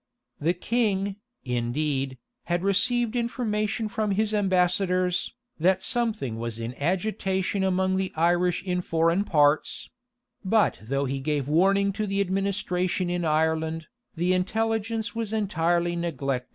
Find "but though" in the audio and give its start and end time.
10.43-11.05